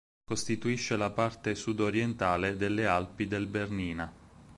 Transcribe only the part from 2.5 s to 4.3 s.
delle Alpi del Bernina.